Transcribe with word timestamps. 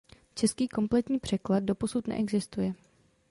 Český 0.35 0.67
kompletní 0.67 1.19
překlad 1.19 1.63
doposud 1.63 2.07
neexistuje. 2.07 2.73